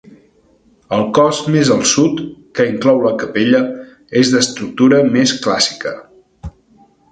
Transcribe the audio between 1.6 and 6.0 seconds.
al sud, que inclou la capella, és d'estructura més clàssica.